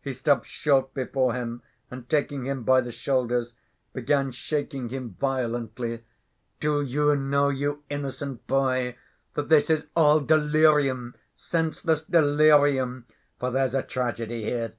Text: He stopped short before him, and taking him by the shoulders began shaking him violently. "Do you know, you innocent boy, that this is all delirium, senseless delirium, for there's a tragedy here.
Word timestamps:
He 0.00 0.12
stopped 0.12 0.46
short 0.46 0.92
before 0.92 1.34
him, 1.34 1.62
and 1.88 2.08
taking 2.08 2.46
him 2.46 2.64
by 2.64 2.80
the 2.80 2.90
shoulders 2.90 3.54
began 3.92 4.32
shaking 4.32 4.88
him 4.88 5.14
violently. 5.20 6.02
"Do 6.58 6.82
you 6.82 7.14
know, 7.14 7.48
you 7.48 7.84
innocent 7.88 8.44
boy, 8.48 8.96
that 9.34 9.50
this 9.50 9.70
is 9.70 9.86
all 9.94 10.18
delirium, 10.18 11.14
senseless 11.36 12.02
delirium, 12.04 13.06
for 13.38 13.52
there's 13.52 13.76
a 13.76 13.84
tragedy 13.84 14.42
here. 14.42 14.72